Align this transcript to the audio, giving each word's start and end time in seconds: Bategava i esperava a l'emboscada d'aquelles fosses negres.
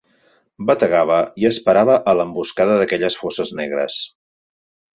Bategava 0.69 1.17
i 1.41 1.45
esperava 1.49 1.99
a 2.13 2.17
l'emboscada 2.21 2.81
d'aquelles 2.81 3.21
fosses 3.25 3.55
negres. 3.63 4.03